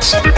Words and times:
Thanks. 0.00 0.33